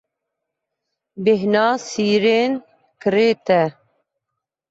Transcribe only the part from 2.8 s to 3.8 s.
kirêt e.